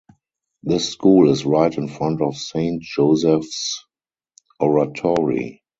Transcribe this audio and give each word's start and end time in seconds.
This 0.63 0.89
school 0.89 1.29
is 1.29 1.45
right 1.45 1.71
in 1.77 1.87
front 1.87 2.23
of 2.23 2.35
Saint 2.35 2.81
Joseph's 2.81 3.85
Oratory. 4.59 5.61